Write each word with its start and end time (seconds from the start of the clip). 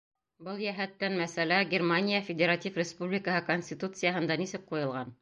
Был 0.45 0.63
йәһәттән 0.63 1.17
мәсьәлә 1.19 1.59
Германия 1.75 2.23
Федератив 2.31 2.83
Республикаһы 2.85 3.47
Конституцияһында 3.55 4.43
нисек 4.47 4.71
ҡуйылған? 4.75 5.09